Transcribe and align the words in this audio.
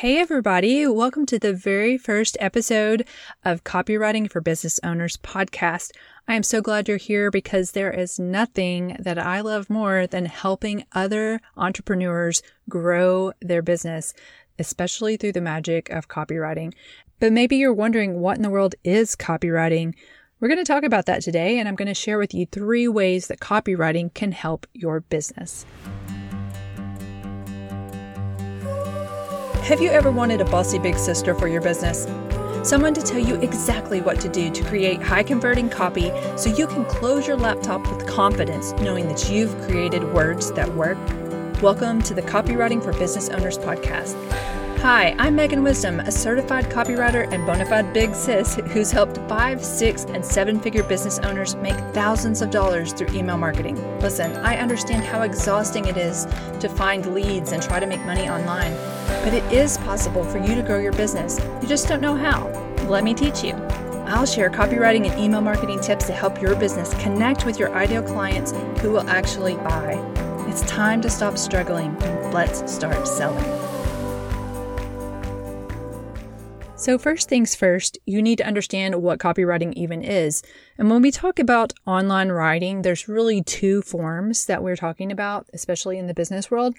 Hey, 0.00 0.16
everybody. 0.18 0.86
Welcome 0.86 1.26
to 1.26 1.38
the 1.38 1.52
very 1.52 1.98
first 1.98 2.38
episode 2.40 3.06
of 3.44 3.64
Copywriting 3.64 4.32
for 4.32 4.40
Business 4.40 4.80
Owners 4.82 5.18
podcast. 5.18 5.90
I 6.26 6.36
am 6.36 6.42
so 6.42 6.62
glad 6.62 6.88
you're 6.88 6.96
here 6.96 7.30
because 7.30 7.72
there 7.72 7.90
is 7.90 8.18
nothing 8.18 8.96
that 8.98 9.18
I 9.18 9.42
love 9.42 9.68
more 9.68 10.06
than 10.06 10.24
helping 10.24 10.86
other 10.92 11.42
entrepreneurs 11.54 12.42
grow 12.66 13.34
their 13.42 13.60
business, 13.60 14.14
especially 14.58 15.18
through 15.18 15.32
the 15.32 15.42
magic 15.42 15.90
of 15.90 16.08
copywriting. 16.08 16.72
But 17.18 17.34
maybe 17.34 17.56
you're 17.56 17.74
wondering 17.74 18.20
what 18.20 18.38
in 18.38 18.42
the 18.42 18.48
world 18.48 18.76
is 18.82 19.14
copywriting? 19.14 19.92
We're 20.40 20.48
going 20.48 20.56
to 20.56 20.64
talk 20.64 20.82
about 20.82 21.04
that 21.04 21.20
today, 21.20 21.58
and 21.58 21.68
I'm 21.68 21.76
going 21.76 21.88
to 21.88 21.92
share 21.94 22.16
with 22.16 22.32
you 22.32 22.46
three 22.46 22.88
ways 22.88 23.26
that 23.26 23.40
copywriting 23.40 24.14
can 24.14 24.32
help 24.32 24.66
your 24.72 25.00
business. 25.00 25.66
Have 29.70 29.80
you 29.80 29.90
ever 29.90 30.10
wanted 30.10 30.40
a 30.40 30.44
bossy 30.46 30.80
big 30.80 30.96
sister 30.96 31.32
for 31.32 31.46
your 31.46 31.60
business? 31.60 32.08
Someone 32.68 32.92
to 32.92 33.00
tell 33.00 33.20
you 33.20 33.36
exactly 33.36 34.00
what 34.00 34.20
to 34.20 34.28
do 34.28 34.50
to 34.50 34.64
create 34.64 35.00
high 35.00 35.22
converting 35.22 35.70
copy 35.70 36.10
so 36.36 36.52
you 36.52 36.66
can 36.66 36.84
close 36.86 37.24
your 37.24 37.36
laptop 37.36 37.80
with 37.88 38.04
confidence 38.04 38.72
knowing 38.80 39.06
that 39.06 39.30
you've 39.30 39.56
created 39.68 40.12
words 40.12 40.50
that 40.54 40.74
work? 40.74 40.98
Welcome 41.62 42.02
to 42.02 42.14
the 42.14 42.22
Copywriting 42.22 42.82
for 42.82 42.92
Business 42.94 43.28
Owners 43.28 43.58
podcast. 43.58 44.16
Hi, 44.80 45.14
I'm 45.18 45.36
Megan 45.36 45.62
Wisdom, 45.62 46.00
a 46.00 46.10
certified 46.10 46.64
copywriter 46.64 47.32
and 47.32 47.46
bona 47.46 47.64
fide 47.64 47.92
big 47.92 48.12
sis 48.12 48.56
who's 48.72 48.90
helped 48.90 49.18
five, 49.28 49.64
six, 49.64 50.04
and 50.06 50.24
seven 50.24 50.58
figure 50.58 50.82
business 50.82 51.20
owners 51.20 51.54
make 51.56 51.76
thousands 51.94 52.42
of 52.42 52.50
dollars 52.50 52.92
through 52.92 53.14
email 53.14 53.36
marketing. 53.36 53.76
Listen, 54.00 54.34
I 54.38 54.56
understand 54.56 55.04
how 55.04 55.22
exhausting 55.22 55.84
it 55.84 55.96
is 55.96 56.26
to 56.58 56.68
find 56.68 57.14
leads 57.14 57.52
and 57.52 57.62
try 57.62 57.78
to 57.78 57.86
make 57.86 58.00
money 58.04 58.28
online, 58.28 58.72
but 59.22 59.34
it 59.34 59.44
is 59.52 59.78
possible 59.78 60.24
for 60.24 60.38
you 60.38 60.54
to 60.54 60.62
grow 60.62 60.78
your 60.78 60.92
business. 60.92 61.38
You 61.60 61.68
just 61.68 61.88
don't 61.88 62.00
know 62.00 62.14
how. 62.14 62.48
Let 62.88 63.04
me 63.04 63.14
teach 63.14 63.44
you. 63.44 63.52
I'll 64.06 64.26
share 64.26 64.50
copywriting 64.50 65.08
and 65.08 65.20
email 65.20 65.40
marketing 65.40 65.80
tips 65.80 66.06
to 66.06 66.12
help 66.12 66.42
your 66.42 66.56
business 66.56 66.92
connect 66.94 67.46
with 67.46 67.58
your 67.58 67.72
ideal 67.74 68.02
clients 68.02 68.52
who 68.80 68.90
will 68.90 69.08
actually 69.08 69.54
buy. 69.56 69.94
It's 70.48 70.62
time 70.62 71.00
to 71.02 71.10
stop 71.10 71.38
struggling. 71.38 71.96
Let's 72.32 72.72
start 72.72 73.06
selling. 73.06 73.44
So, 76.74 76.98
first 76.98 77.28
things 77.28 77.54
first, 77.54 77.98
you 78.06 78.22
need 78.22 78.38
to 78.38 78.46
understand 78.46 79.02
what 79.02 79.18
copywriting 79.18 79.74
even 79.74 80.02
is. 80.02 80.42
And 80.78 80.90
when 80.90 81.02
we 81.02 81.10
talk 81.10 81.38
about 81.38 81.74
online 81.86 82.30
writing, 82.30 82.82
there's 82.82 83.06
really 83.06 83.42
two 83.42 83.82
forms 83.82 84.46
that 84.46 84.62
we're 84.62 84.76
talking 84.76 85.12
about, 85.12 85.46
especially 85.52 85.98
in 85.98 86.06
the 86.06 86.14
business 86.14 86.50
world 86.50 86.74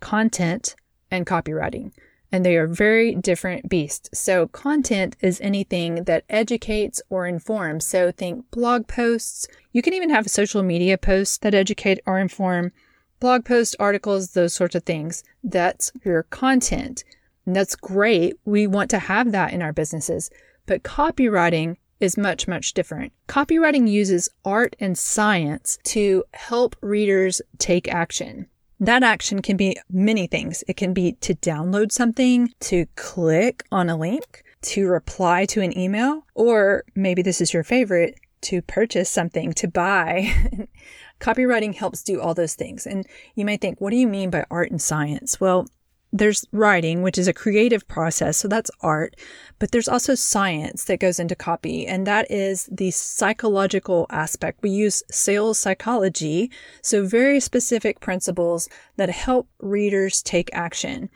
content 0.00 0.74
and 1.10 1.26
copywriting. 1.26 1.92
And 2.32 2.44
they 2.44 2.56
are 2.56 2.66
very 2.66 3.14
different 3.14 3.68
beasts. 3.68 4.10
So, 4.18 4.48
content 4.48 5.16
is 5.20 5.40
anything 5.40 6.04
that 6.04 6.24
educates 6.28 7.00
or 7.08 7.26
informs. 7.26 7.86
So, 7.86 8.10
think 8.10 8.50
blog 8.50 8.88
posts. 8.88 9.46
You 9.72 9.80
can 9.80 9.94
even 9.94 10.10
have 10.10 10.28
social 10.28 10.62
media 10.62 10.98
posts 10.98 11.38
that 11.38 11.54
educate 11.54 12.00
or 12.04 12.18
inform, 12.18 12.72
blog 13.20 13.44
posts, 13.44 13.76
articles, 13.78 14.32
those 14.32 14.54
sorts 14.54 14.74
of 14.74 14.82
things. 14.82 15.22
That's 15.44 15.92
your 16.04 16.24
content. 16.24 17.04
And 17.46 17.54
that's 17.54 17.76
great. 17.76 18.34
We 18.44 18.66
want 18.66 18.90
to 18.90 18.98
have 18.98 19.30
that 19.32 19.52
in 19.52 19.62
our 19.62 19.72
businesses. 19.72 20.30
But 20.66 20.82
copywriting 20.82 21.76
is 22.00 22.18
much, 22.18 22.46
much 22.46 22.74
different. 22.74 23.12
Copywriting 23.28 23.88
uses 23.88 24.28
art 24.44 24.76
and 24.80 24.98
science 24.98 25.78
to 25.84 26.24
help 26.34 26.76
readers 26.82 27.40
take 27.58 27.88
action. 27.88 28.48
That 28.78 29.02
action 29.02 29.40
can 29.40 29.56
be 29.56 29.76
many 29.90 30.26
things. 30.26 30.62
It 30.68 30.76
can 30.76 30.92
be 30.92 31.12
to 31.12 31.34
download 31.34 31.92
something, 31.92 32.52
to 32.60 32.86
click 32.94 33.64
on 33.72 33.88
a 33.88 33.96
link, 33.96 34.44
to 34.62 34.86
reply 34.86 35.46
to 35.46 35.62
an 35.62 35.76
email, 35.76 36.26
or 36.34 36.84
maybe 36.94 37.22
this 37.22 37.40
is 37.40 37.54
your 37.54 37.64
favorite, 37.64 38.18
to 38.42 38.60
purchase 38.62 39.08
something, 39.08 39.52
to 39.54 39.68
buy. 39.68 40.32
Copywriting 41.20 41.74
helps 41.74 42.02
do 42.02 42.20
all 42.20 42.34
those 42.34 42.54
things. 42.54 42.86
And 42.86 43.06
you 43.34 43.44
may 43.44 43.56
think, 43.56 43.80
what 43.80 43.90
do 43.90 43.96
you 43.96 44.06
mean 44.06 44.28
by 44.28 44.44
art 44.50 44.70
and 44.70 44.80
science? 44.80 45.40
Well, 45.40 45.66
there's 46.12 46.46
writing, 46.52 47.02
which 47.02 47.18
is 47.18 47.28
a 47.28 47.32
creative 47.32 47.86
process, 47.88 48.38
so 48.38 48.48
that's 48.48 48.70
art, 48.80 49.16
but 49.58 49.72
there's 49.72 49.88
also 49.88 50.14
science 50.14 50.84
that 50.84 51.00
goes 51.00 51.18
into 51.18 51.34
copy, 51.34 51.86
and 51.86 52.06
that 52.06 52.30
is 52.30 52.68
the 52.70 52.90
psychological 52.90 54.06
aspect. 54.10 54.62
We 54.62 54.70
use 54.70 55.02
sales 55.10 55.58
psychology, 55.58 56.50
so 56.82 57.06
very 57.06 57.40
specific 57.40 58.00
principles 58.00 58.68
that 58.96 59.10
help 59.10 59.48
readers 59.60 60.22
take 60.22 60.48
action. 60.52 61.10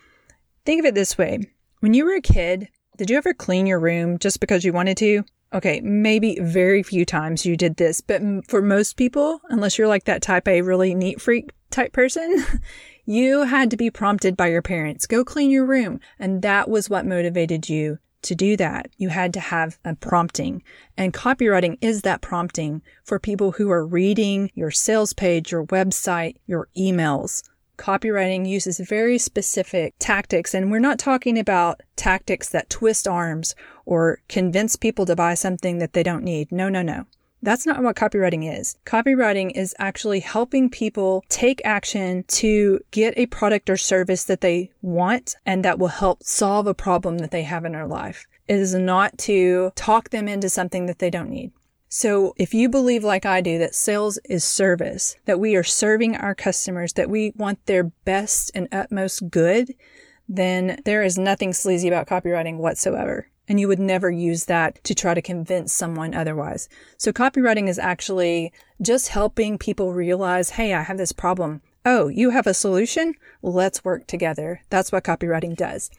Think 0.65 0.81
of 0.81 0.87
it 0.87 0.95
this 0.95 1.17
way 1.17 1.41
when 1.81 1.95
you 1.95 2.05
were 2.05 2.15
a 2.15 2.21
kid, 2.21 2.69
did 2.99 3.09
you 3.09 3.17
ever 3.17 3.33
clean 3.33 3.67
your 3.67 3.81
room 3.81 4.19
just 4.19 4.41
because 4.41 4.65
you 4.65 4.73
wanted 4.73 4.99
to? 4.99 5.25
Okay, 5.53 5.81
maybe 5.81 6.39
very 6.41 6.83
few 6.83 7.05
times 7.05 7.47
you 7.47 7.57
did 7.57 7.77
this, 7.77 8.01
but 8.01 8.21
for 8.47 8.61
most 8.61 8.97
people, 8.97 9.41
unless 9.49 9.79
you're 9.79 9.89
like 9.89 10.05
that 10.05 10.23
type 10.23 10.47
A 10.47 10.63
really 10.63 10.95
neat 10.95 11.21
freak 11.21 11.51
type 11.71 11.93
person, 11.93 12.45
You 13.13 13.43
had 13.43 13.73
to 13.73 13.77
be 13.77 13.91
prompted 13.91 14.37
by 14.37 14.47
your 14.47 14.63
parents, 14.63 15.05
go 15.05 15.25
clean 15.25 15.51
your 15.51 15.65
room. 15.65 15.99
And 16.19 16.43
that 16.43 16.71
was 16.71 16.89
what 16.89 17.05
motivated 17.05 17.69
you 17.69 17.99
to 18.23 18.37
do 18.37 18.57
that. 18.57 18.89
You 18.99 19.09
had 19.09 19.33
to 19.35 19.41
have 19.41 19.81
a 19.85 19.97
prompting. 19.97 20.63
And 20.97 21.13
copywriting 21.13 21.77
is 21.81 22.03
that 22.03 22.21
prompting 22.21 22.83
for 23.03 23.19
people 23.19 23.51
who 23.51 23.69
are 23.69 23.85
reading 23.85 24.53
your 24.55 24.71
sales 24.71 25.13
page, 25.13 25.51
your 25.51 25.67
website, 25.67 26.37
your 26.47 26.69
emails. 26.79 27.43
Copywriting 27.77 28.47
uses 28.47 28.79
very 28.79 29.19
specific 29.19 29.95
tactics, 29.99 30.55
and 30.55 30.71
we're 30.71 30.79
not 30.79 31.01
talking 31.01 31.37
about 31.37 31.81
tactics 31.97 32.49
that 32.51 32.71
twist 32.71 33.09
arms 33.09 33.57
or 33.87 34.21
convince 34.29 34.77
people 34.77 35.05
to 35.07 35.17
buy 35.17 35.35
something 35.35 35.79
that 35.79 35.95
they 35.95 36.05
don't 36.05 36.23
need. 36.23 36.53
No, 36.53 36.69
no, 36.69 36.83
no. 36.83 37.07
That's 37.43 37.67
not 37.67 37.83
what 37.83 37.97
copywriting 37.97 38.59
is. 38.59 38.77
Copywriting 38.85 39.57
is 39.57 39.75
actually 39.79 40.21
helping 40.21 40.69
people 40.69 41.25
take 41.29 41.63
action 41.65 42.25
to 42.29 42.81
get 42.91 43.15
a 43.17 43.27
product 43.27 43.71
or 43.71 43.77
service 43.77 44.25
that 44.25 44.43
they 44.43 44.71
want 44.83 45.37
and 45.47 45.65
that 45.65 45.79
will 45.79 45.89
help 45.89 46.23
solve 46.23 46.67
a 46.67 46.75
problem 46.75 47.19
that 47.19 47.31
they 47.31 47.43
have 47.43 47.65
in 47.65 47.73
their 47.73 47.87
life. 47.87 48.27
It 48.47 48.57
is 48.57 48.75
not 48.75 49.17
to 49.19 49.73
talk 49.75 50.11
them 50.11 50.29
into 50.29 50.49
something 50.51 50.87
that 50.87 50.99
they 50.99 51.11
don't 51.11 51.31
need. 51.31 51.53
So 51.89 52.35
if 52.37 52.55
you 52.55 52.69
believe 52.69 53.03
like 53.03 53.27
I 53.27 53.41
do 53.41 53.59
that 53.59 53.75
sales 53.75 54.19
is 54.25 54.45
service, 54.45 55.17
that 55.25 55.41
we 55.41 55.57
are 55.57 55.65
serving 55.65 56.17
our 56.17 56.35
customers, 56.35 56.93
that 56.93 57.11
we 57.11 57.33
want 57.37 57.65
their 57.67 57.85
best 57.85 58.53
and 58.55 58.69
utmost 58.71 59.29
good, 59.31 59.75
then 60.29 60.81
there 60.85 61.03
is 61.03 61.19
nothing 61.19 61.53
sleazy 61.53 61.89
about 61.89 62.07
copywriting 62.07 62.59
whatsoever 62.59 63.27
and 63.51 63.59
you 63.59 63.67
would 63.67 63.81
never 63.81 64.09
use 64.09 64.45
that 64.45 64.83
to 64.85 64.95
try 64.95 65.13
to 65.13 65.21
convince 65.21 65.73
someone 65.73 66.15
otherwise. 66.15 66.69
So 66.97 67.13
copywriting 67.13 67.69
is 67.69 67.81
actually 67.81 68.53
just 68.81 69.09
helping 69.09 69.59
people 69.59 69.93
realize, 69.93 70.51
hey, 70.51 70.73
I 70.73 70.83
have 70.83 70.99
this 70.99 71.11
problem. 71.11 71.61
Oh, 71.85 72.07
you 72.07 72.31
have 72.31 72.47
a 72.47 72.55
solution? 72.55 73.15
Let's 73.43 73.85
work 73.85 74.07
together. 74.07 74.61
That's 74.71 74.93
what 74.93 75.03
copywriting 75.03 75.57
does. 75.57 75.91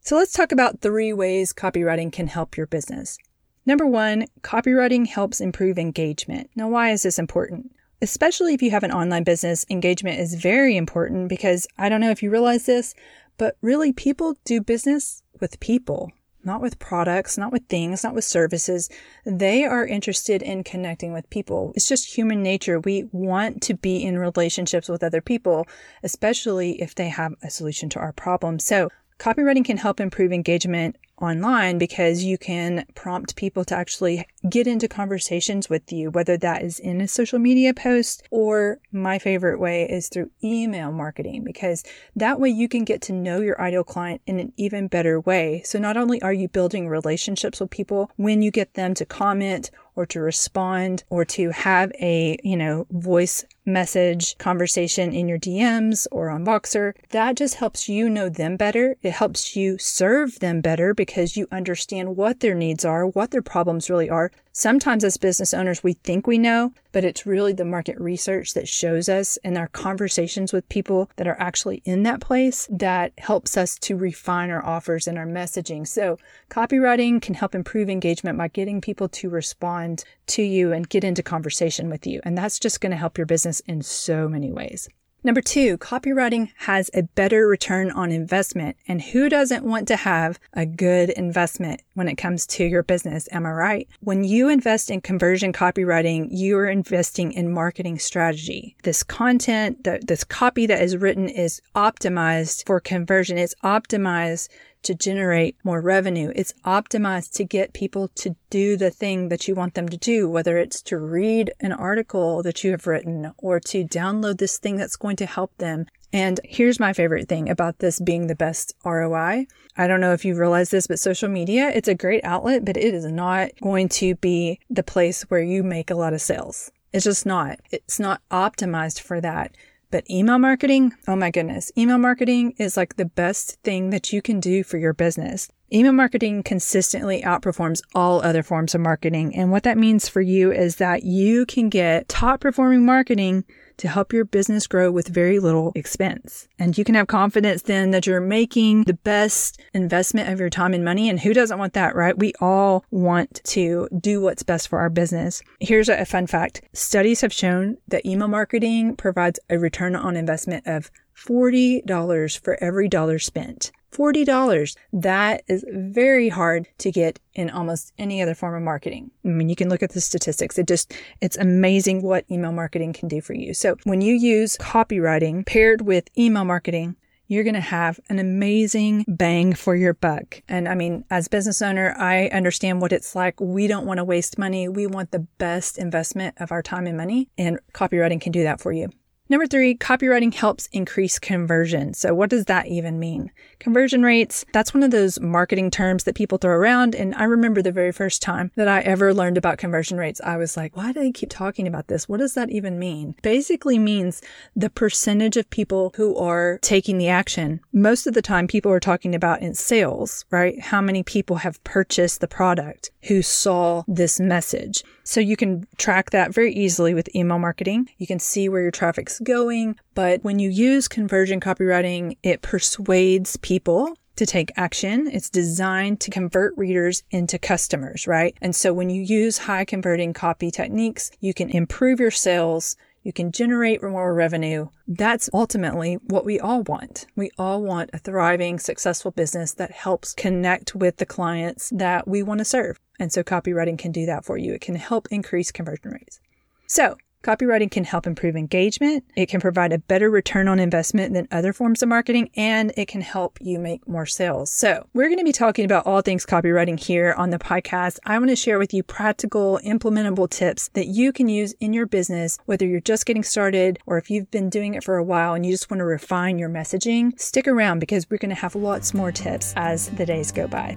So 0.00 0.16
let's 0.16 0.34
talk 0.34 0.52
about 0.52 0.80
three 0.80 1.14
ways 1.14 1.54
copywriting 1.54 2.12
can 2.12 2.26
help 2.26 2.58
your 2.58 2.66
business. 2.66 3.16
Number 3.64 3.86
one, 3.86 4.26
copywriting 4.42 5.06
helps 5.06 5.40
improve 5.40 5.78
engagement. 5.78 6.50
Now, 6.54 6.68
why 6.68 6.90
is 6.90 7.04
this 7.04 7.18
important? 7.18 7.74
Especially 8.02 8.52
if 8.52 8.60
you 8.60 8.70
have 8.70 8.84
an 8.84 8.92
online 8.92 9.24
business, 9.24 9.64
engagement 9.70 10.20
is 10.20 10.34
very 10.34 10.76
important 10.76 11.30
because 11.30 11.66
I 11.78 11.88
don't 11.88 12.02
know 12.02 12.10
if 12.10 12.22
you 12.22 12.28
realize 12.28 12.66
this, 12.66 12.94
but 13.38 13.56
really 13.62 13.94
people 13.94 14.36
do 14.44 14.60
business 14.60 15.22
with 15.40 15.58
people 15.58 16.12
not 16.44 16.60
with 16.60 16.78
products, 16.78 17.38
not 17.38 17.52
with 17.52 17.66
things, 17.68 18.04
not 18.04 18.14
with 18.14 18.24
services. 18.24 18.88
They 19.24 19.64
are 19.64 19.86
interested 19.86 20.42
in 20.42 20.64
connecting 20.64 21.12
with 21.12 21.28
people. 21.30 21.72
It's 21.74 21.88
just 21.88 22.16
human 22.16 22.42
nature. 22.42 22.80
We 22.80 23.08
want 23.12 23.62
to 23.62 23.74
be 23.74 24.02
in 24.02 24.18
relationships 24.18 24.88
with 24.88 25.02
other 25.02 25.20
people, 25.20 25.66
especially 26.02 26.80
if 26.80 26.94
they 26.94 27.08
have 27.08 27.34
a 27.42 27.50
solution 27.50 27.88
to 27.90 27.98
our 27.98 28.12
problem. 28.12 28.58
So 28.58 28.88
copywriting 29.18 29.64
can 29.64 29.76
help 29.76 30.00
improve 30.00 30.32
engagement 30.32 30.96
online 31.22 31.78
because 31.78 32.24
you 32.24 32.36
can 32.36 32.84
prompt 32.94 33.36
people 33.36 33.64
to 33.64 33.74
actually 33.74 34.26
get 34.48 34.66
into 34.66 34.88
conversations 34.88 35.70
with 35.70 35.92
you, 35.92 36.10
whether 36.10 36.36
that 36.36 36.62
is 36.62 36.78
in 36.78 37.00
a 37.00 37.08
social 37.08 37.38
media 37.38 37.72
post 37.72 38.22
or 38.30 38.78
my 38.90 39.18
favorite 39.18 39.60
way 39.60 39.88
is 39.88 40.08
through 40.08 40.30
email 40.42 40.92
marketing, 40.92 41.44
because 41.44 41.84
that 42.16 42.40
way 42.40 42.48
you 42.48 42.68
can 42.68 42.84
get 42.84 43.00
to 43.02 43.12
know 43.12 43.40
your 43.40 43.60
ideal 43.60 43.84
client 43.84 44.20
in 44.26 44.38
an 44.38 44.52
even 44.56 44.88
better 44.88 45.20
way. 45.20 45.62
So 45.64 45.78
not 45.78 45.96
only 45.96 46.20
are 46.22 46.32
you 46.32 46.48
building 46.48 46.88
relationships 46.88 47.60
with 47.60 47.70
people 47.70 48.10
when 48.16 48.42
you 48.42 48.50
get 48.50 48.74
them 48.74 48.94
to 48.94 49.04
comment 49.04 49.70
or 49.94 50.06
to 50.06 50.20
respond 50.20 51.04
or 51.10 51.24
to 51.24 51.50
have 51.50 51.92
a, 52.00 52.38
you 52.42 52.56
know, 52.56 52.86
voice 52.90 53.44
message 53.64 54.36
conversation 54.38 55.12
in 55.12 55.28
your 55.28 55.38
DMs 55.38 56.06
or 56.10 56.30
on 56.30 56.44
Voxer. 56.44 56.94
That 57.10 57.36
just 57.36 57.56
helps 57.56 57.88
you 57.88 58.08
know 58.08 58.28
them 58.28 58.56
better. 58.56 58.96
It 59.02 59.12
helps 59.12 59.54
you 59.54 59.78
serve 59.78 60.40
them 60.40 60.60
better 60.60 60.94
because 60.94 61.36
you 61.36 61.46
understand 61.52 62.16
what 62.16 62.40
their 62.40 62.54
needs 62.54 62.84
are, 62.84 63.06
what 63.06 63.30
their 63.30 63.42
problems 63.42 63.90
really 63.90 64.10
are. 64.10 64.32
Sometimes 64.54 65.02
as 65.02 65.16
business 65.16 65.54
owners, 65.54 65.82
we 65.82 65.94
think 65.94 66.26
we 66.26 66.36
know. 66.36 66.72
but 66.92 67.04
it's 67.04 67.24
really 67.24 67.54
the 67.54 67.64
market 67.64 67.98
research 67.98 68.52
that 68.52 68.68
shows 68.68 69.08
us 69.08 69.38
and 69.42 69.56
our 69.56 69.68
conversations 69.68 70.52
with 70.52 70.68
people 70.68 71.10
that 71.16 71.26
are 71.26 71.40
actually 71.40 71.80
in 71.86 72.02
that 72.02 72.20
place 72.20 72.68
that 72.70 73.12
helps 73.16 73.56
us 73.56 73.78
to 73.78 73.96
refine 73.96 74.50
our 74.50 74.62
offers 74.64 75.08
and 75.08 75.16
our 75.16 75.26
messaging. 75.26 75.88
So, 75.88 76.18
copywriting 76.50 77.22
can 77.22 77.32
help 77.32 77.54
improve 77.54 77.88
engagement 77.88 78.36
by 78.36 78.48
getting 78.48 78.82
people 78.82 79.08
to 79.08 79.30
respond 79.30 80.04
to 80.26 80.42
you 80.42 80.72
and 80.72 80.86
get 80.86 81.02
into 81.02 81.22
conversation 81.22 81.88
with 81.88 82.06
you. 82.06 82.20
And 82.24 82.36
that's 82.36 82.58
just 82.58 82.82
going 82.82 82.90
to 82.90 82.96
help 82.98 83.16
your 83.16 83.26
business 83.26 83.60
in 83.60 83.80
so 83.80 84.28
many 84.28 84.52
ways. 84.52 84.86
Number 85.24 85.40
two, 85.40 85.78
copywriting 85.78 86.50
has 86.56 86.90
a 86.92 87.04
better 87.04 87.46
return 87.46 87.92
on 87.92 88.10
investment. 88.10 88.76
And 88.88 89.00
who 89.00 89.28
doesn't 89.28 89.64
want 89.64 89.86
to 89.88 89.96
have 89.96 90.40
a 90.52 90.66
good 90.66 91.10
investment 91.10 91.82
when 91.94 92.08
it 92.08 92.16
comes 92.16 92.44
to 92.48 92.64
your 92.64 92.82
business? 92.82 93.28
Am 93.30 93.46
I 93.46 93.52
right? 93.52 93.88
When 94.00 94.24
you 94.24 94.48
invest 94.48 94.90
in 94.90 95.00
conversion 95.00 95.52
copywriting, 95.52 96.26
you 96.30 96.58
are 96.58 96.68
investing 96.68 97.32
in 97.32 97.52
marketing 97.52 98.00
strategy. 98.00 98.76
This 98.82 99.04
content, 99.04 99.84
this 99.84 100.24
copy 100.24 100.66
that 100.66 100.82
is 100.82 100.96
written 100.96 101.28
is 101.28 101.62
optimized 101.76 102.66
for 102.66 102.80
conversion. 102.80 103.38
It's 103.38 103.54
optimized 103.62 104.48
to 104.82 104.94
generate 104.94 105.56
more 105.64 105.80
revenue. 105.80 106.32
It's 106.34 106.54
optimized 106.64 107.32
to 107.34 107.44
get 107.44 107.72
people 107.72 108.08
to 108.16 108.36
do 108.50 108.76
the 108.76 108.90
thing 108.90 109.28
that 109.28 109.48
you 109.48 109.54
want 109.54 109.74
them 109.74 109.88
to 109.88 109.96
do, 109.96 110.28
whether 110.28 110.58
it's 110.58 110.82
to 110.82 110.98
read 110.98 111.52
an 111.60 111.72
article 111.72 112.42
that 112.42 112.62
you 112.62 112.70
have 112.72 112.86
written 112.86 113.32
or 113.38 113.60
to 113.60 113.84
download 113.84 114.38
this 114.38 114.58
thing 114.58 114.76
that's 114.76 114.96
going 114.96 115.16
to 115.16 115.26
help 115.26 115.56
them. 115.58 115.86
And 116.12 116.40
here's 116.44 116.78
my 116.78 116.92
favorite 116.92 117.28
thing 117.28 117.48
about 117.48 117.78
this 117.78 117.98
being 117.98 118.26
the 118.26 118.34
best 118.34 118.74
ROI. 118.84 119.46
I 119.76 119.86
don't 119.86 120.00
know 120.00 120.12
if 120.12 120.24
you 120.24 120.38
realize 120.38 120.70
this, 120.70 120.86
but 120.86 120.98
social 120.98 121.28
media, 121.28 121.70
it's 121.70 121.88
a 121.88 121.94
great 121.94 122.22
outlet, 122.24 122.64
but 122.64 122.76
it 122.76 122.92
is 122.92 123.06
not 123.06 123.50
going 123.62 123.88
to 123.90 124.14
be 124.16 124.60
the 124.68 124.82
place 124.82 125.22
where 125.22 125.40
you 125.42 125.62
make 125.62 125.90
a 125.90 125.94
lot 125.94 126.12
of 126.12 126.20
sales. 126.20 126.70
It's 126.92 127.04
just 127.04 127.24
not. 127.24 127.58
It's 127.70 127.98
not 127.98 128.20
optimized 128.30 129.00
for 129.00 129.20
that. 129.22 129.56
But 129.92 130.08
email 130.08 130.38
marketing, 130.38 130.94
oh 131.06 131.16
my 131.16 131.30
goodness, 131.30 131.70
email 131.76 131.98
marketing 131.98 132.54
is 132.56 132.78
like 132.78 132.96
the 132.96 133.04
best 133.04 133.60
thing 133.62 133.90
that 133.90 134.10
you 134.10 134.22
can 134.22 134.40
do 134.40 134.64
for 134.64 134.78
your 134.78 134.94
business. 134.94 135.50
Email 135.70 135.92
marketing 135.92 136.42
consistently 136.42 137.20
outperforms 137.20 137.82
all 137.94 138.22
other 138.22 138.42
forms 138.42 138.74
of 138.74 138.80
marketing. 138.80 139.36
And 139.36 139.50
what 139.50 139.64
that 139.64 139.76
means 139.76 140.08
for 140.08 140.22
you 140.22 140.50
is 140.50 140.76
that 140.76 141.02
you 141.02 141.44
can 141.44 141.68
get 141.68 142.08
top 142.08 142.40
performing 142.40 142.86
marketing 142.86 143.44
to 143.78 143.88
help 143.88 144.12
your 144.12 144.24
business 144.24 144.66
grow 144.66 144.90
with 144.90 145.08
very 145.08 145.38
little 145.38 145.72
expense. 145.74 146.48
And 146.58 146.76
you 146.76 146.84
can 146.84 146.94
have 146.94 147.06
confidence 147.06 147.62
then 147.62 147.90
that 147.90 148.06
you're 148.06 148.20
making 148.20 148.84
the 148.84 148.94
best 148.94 149.60
investment 149.74 150.28
of 150.28 150.40
your 150.40 150.50
time 150.50 150.74
and 150.74 150.84
money. 150.84 151.08
And 151.08 151.20
who 151.20 151.34
doesn't 151.34 151.58
want 151.58 151.74
that, 151.74 151.94
right? 151.94 152.18
We 152.18 152.32
all 152.40 152.84
want 152.90 153.40
to 153.44 153.88
do 153.98 154.20
what's 154.20 154.42
best 154.42 154.68
for 154.68 154.78
our 154.78 154.90
business. 154.90 155.42
Here's 155.60 155.88
a 155.88 156.04
fun 156.04 156.26
fact 156.26 156.62
studies 156.72 157.20
have 157.20 157.32
shown 157.32 157.78
that 157.88 158.06
email 158.06 158.28
marketing 158.28 158.96
provides 158.96 159.40
a 159.50 159.58
return 159.58 159.96
on 159.96 160.16
investment 160.16 160.66
of 160.66 160.90
$40 161.16 162.40
for 162.42 162.62
every 162.62 162.88
dollar 162.88 163.18
spent. 163.18 163.72
$40. 163.92 164.76
That 164.92 165.42
is 165.48 165.64
very 165.68 166.28
hard 166.28 166.68
to 166.78 166.90
get 166.90 167.20
in 167.34 167.50
almost 167.50 167.92
any 167.98 168.20
other 168.22 168.34
form 168.34 168.54
of 168.54 168.62
marketing. 168.62 169.10
I 169.24 169.28
mean, 169.28 169.48
you 169.48 169.56
can 169.56 169.68
look 169.68 169.82
at 169.82 169.92
the 169.92 170.00
statistics. 170.00 170.58
It 170.58 170.66
just, 170.66 170.94
it's 171.20 171.36
amazing 171.36 172.02
what 172.02 172.24
email 172.30 172.52
marketing 172.52 172.92
can 172.92 173.08
do 173.08 173.20
for 173.20 173.34
you. 173.34 173.54
So 173.54 173.76
when 173.84 174.00
you 174.00 174.14
use 174.14 174.56
copywriting 174.56 175.46
paired 175.46 175.82
with 175.82 176.08
email 176.18 176.44
marketing, 176.44 176.96
you're 177.28 177.44
going 177.44 177.54
to 177.54 177.60
have 177.60 177.98
an 178.10 178.18
amazing 178.18 179.06
bang 179.08 179.54
for 179.54 179.74
your 179.74 179.94
buck. 179.94 180.42
And 180.48 180.68
I 180.68 180.74
mean, 180.74 181.04
as 181.08 181.28
business 181.28 181.62
owner, 181.62 181.94
I 181.96 182.26
understand 182.26 182.82
what 182.82 182.92
it's 182.92 183.14
like. 183.14 183.40
We 183.40 183.66
don't 183.68 183.86
want 183.86 183.98
to 183.98 184.04
waste 184.04 184.36
money. 184.36 184.68
We 184.68 184.86
want 184.86 185.12
the 185.12 185.20
best 185.38 185.78
investment 185.78 186.34
of 186.38 186.52
our 186.52 186.62
time 186.62 186.86
and 186.86 186.96
money, 186.96 187.30
and 187.38 187.58
copywriting 187.72 188.20
can 188.20 188.32
do 188.32 188.42
that 188.42 188.60
for 188.60 188.70
you. 188.70 188.90
Number 189.32 189.46
three, 189.46 189.74
copywriting 189.74 190.34
helps 190.34 190.68
increase 190.72 191.18
conversion. 191.18 191.94
So, 191.94 192.12
what 192.12 192.28
does 192.28 192.44
that 192.44 192.66
even 192.66 192.98
mean? 192.98 193.30
Conversion 193.60 194.02
rates, 194.02 194.44
that's 194.52 194.74
one 194.74 194.82
of 194.82 194.90
those 194.90 195.18
marketing 195.20 195.70
terms 195.70 196.04
that 196.04 196.14
people 196.14 196.36
throw 196.36 196.52
around. 196.54 196.94
And 196.94 197.14
I 197.14 197.24
remember 197.24 197.62
the 197.62 197.72
very 197.72 197.92
first 197.92 198.20
time 198.20 198.50
that 198.56 198.68
I 198.68 198.82
ever 198.82 199.14
learned 199.14 199.38
about 199.38 199.56
conversion 199.56 199.96
rates, 199.96 200.20
I 200.22 200.36
was 200.36 200.54
like, 200.54 200.76
why 200.76 200.92
do 200.92 201.00
they 201.00 201.12
keep 201.12 201.30
talking 201.30 201.66
about 201.66 201.86
this? 201.86 202.06
What 202.10 202.20
does 202.20 202.34
that 202.34 202.50
even 202.50 202.78
mean? 202.78 203.14
Basically 203.22 203.78
means 203.78 204.20
the 204.54 204.68
percentage 204.68 205.38
of 205.38 205.48
people 205.48 205.94
who 205.96 206.14
are 206.18 206.58
taking 206.60 206.98
the 206.98 207.08
action. 207.08 207.60
Most 207.72 208.06
of 208.06 208.12
the 208.12 208.20
time, 208.20 208.46
people 208.46 208.70
are 208.70 208.80
talking 208.80 209.14
about 209.14 209.40
in 209.40 209.54
sales, 209.54 210.26
right? 210.30 210.60
How 210.60 210.82
many 210.82 211.02
people 211.02 211.36
have 211.36 211.64
purchased 211.64 212.20
the 212.20 212.28
product 212.28 212.90
who 213.04 213.22
saw 213.22 213.82
this 213.88 214.20
message. 214.20 214.84
So 215.04 215.20
you 215.20 215.36
can 215.36 215.66
track 215.76 216.10
that 216.10 216.32
very 216.32 216.54
easily 216.54 216.94
with 216.94 217.14
email 217.14 217.38
marketing. 217.38 217.88
You 217.98 218.06
can 218.06 218.18
see 218.18 218.48
where 218.48 218.62
your 218.62 218.70
traffic's 218.70 219.18
going. 219.24 219.76
But 219.94 220.22
when 220.24 220.38
you 220.38 220.50
use 220.50 220.88
conversion 220.88 221.40
copywriting, 221.40 222.16
it 222.22 222.42
persuades 222.42 223.36
people 223.38 223.94
to 224.16 224.26
take 224.26 224.52
action. 224.56 225.08
It's 225.10 225.30
designed 225.30 226.00
to 226.00 226.10
convert 226.10 226.56
readers 226.56 227.02
into 227.10 227.38
customers, 227.38 228.06
right? 228.06 228.36
And 228.42 228.54
so 228.54 228.72
when 228.72 228.90
you 228.90 229.02
use 229.02 229.38
high 229.38 229.64
converting 229.64 230.12
copy 230.12 230.50
techniques, 230.50 231.10
you 231.20 231.32
can 231.32 231.50
improve 231.50 231.98
your 231.98 232.10
sales. 232.10 232.76
You 233.02 233.12
can 233.12 233.32
generate 233.32 233.82
more 233.82 234.14
revenue. 234.14 234.68
That's 234.86 235.28
ultimately 235.34 235.94
what 235.94 236.24
we 236.24 236.38
all 236.38 236.62
want. 236.62 237.06
We 237.16 237.30
all 237.36 237.62
want 237.62 237.90
a 237.92 237.98
thriving, 237.98 238.58
successful 238.58 239.10
business 239.10 239.54
that 239.54 239.72
helps 239.72 240.14
connect 240.14 240.74
with 240.74 240.98
the 240.98 241.06
clients 241.06 241.72
that 241.74 242.06
we 242.06 242.22
want 242.22 242.38
to 242.38 242.44
serve. 242.44 242.78
And 243.00 243.12
so 243.12 243.24
copywriting 243.24 243.78
can 243.78 243.90
do 243.90 244.06
that 244.06 244.24
for 244.24 244.36
you. 244.36 244.52
It 244.52 244.60
can 244.60 244.76
help 244.76 245.08
increase 245.10 245.50
conversion 245.50 245.90
rates. 245.90 246.20
So 246.68 246.96
Copywriting 247.22 247.70
can 247.70 247.84
help 247.84 248.06
improve 248.06 248.34
engagement. 248.34 249.04
It 249.14 249.28
can 249.28 249.40
provide 249.40 249.72
a 249.72 249.78
better 249.78 250.10
return 250.10 250.48
on 250.48 250.58
investment 250.58 251.14
than 251.14 251.28
other 251.30 251.52
forms 251.52 251.82
of 251.82 251.88
marketing, 251.88 252.30
and 252.36 252.72
it 252.76 252.88
can 252.88 253.00
help 253.00 253.38
you 253.40 253.58
make 253.58 253.86
more 253.86 254.06
sales. 254.06 254.50
So, 254.50 254.86
we're 254.92 255.06
going 255.06 255.18
to 255.18 255.24
be 255.24 255.32
talking 255.32 255.64
about 255.64 255.86
all 255.86 256.00
things 256.00 256.26
copywriting 256.26 256.80
here 256.80 257.14
on 257.16 257.30
the 257.30 257.38
podcast. 257.38 257.98
I 258.04 258.18
want 258.18 258.30
to 258.30 258.36
share 258.36 258.58
with 258.58 258.74
you 258.74 258.82
practical, 258.82 259.60
implementable 259.64 260.28
tips 260.28 260.68
that 260.74 260.88
you 260.88 261.12
can 261.12 261.28
use 261.28 261.54
in 261.60 261.72
your 261.72 261.86
business, 261.86 262.38
whether 262.46 262.66
you're 262.66 262.80
just 262.80 263.06
getting 263.06 263.22
started 263.22 263.78
or 263.86 263.98
if 263.98 264.10
you've 264.10 264.30
been 264.30 264.50
doing 264.50 264.74
it 264.74 264.82
for 264.82 264.96
a 264.96 265.04
while 265.04 265.34
and 265.34 265.46
you 265.46 265.52
just 265.52 265.70
want 265.70 265.78
to 265.78 265.84
refine 265.84 266.38
your 266.38 266.48
messaging. 266.48 267.18
Stick 267.20 267.46
around 267.46 267.78
because 267.78 268.10
we're 268.10 268.18
going 268.18 268.34
to 268.34 268.40
have 268.40 268.56
lots 268.56 268.94
more 268.94 269.12
tips 269.12 269.52
as 269.56 269.88
the 269.90 270.06
days 270.06 270.32
go 270.32 270.48
by. 270.48 270.76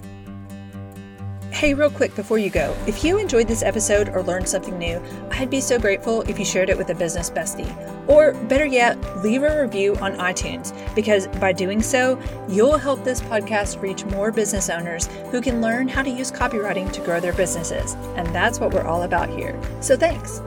Hey, 1.56 1.74
real 1.74 1.90
quick 1.90 2.14
before 2.18 2.38
you 2.38 2.50
go, 2.50 2.76
if 2.86 3.02
you 3.02 3.18
enjoyed 3.18 3.48
this 3.48 3.64
episode 3.64 4.10
or 4.10 4.22
learned 4.22 4.46
something 4.46 4.78
new, 4.78 5.02
I'd 5.32 5.50
be 5.50 5.62
so 5.62 5.80
grateful 5.80 6.20
if 6.24 6.38
you 6.38 6.44
shared 6.44 6.70
it 6.70 6.78
with 6.78 6.90
a 6.90 6.94
business 6.94 7.30
bestie. 7.30 7.74
Or 8.10 8.34
better 8.34 8.66
yet, 8.66 8.98
leave 9.24 9.42
a 9.42 9.62
review 9.62 9.96
on 10.02 10.18
iTunes, 10.18 10.74
because 10.96 11.28
by 11.40 11.54
doing 11.54 11.82
so, 11.82 12.20
you'll 12.50 12.78
help 12.78 13.06
this 13.06 13.22
podcast 13.22 13.82
reach 13.82 14.04
more 14.04 14.34
business 14.34 14.70
owners 14.70 15.06
who 15.32 15.40
can 15.40 15.62
learn 15.62 15.88
how 15.88 16.02
to 16.02 16.10
use 16.10 16.30
copywriting 16.30 16.92
to 16.92 17.00
grow 17.00 17.22
their 17.22 17.32
businesses. 17.32 17.94
And 18.18 18.28
that's 18.36 18.60
what 18.60 18.74
we're 18.74 18.86
all 18.86 19.04
about 19.04 19.30
here. 19.30 19.58
So 19.80 19.96
thanks. 19.96 20.42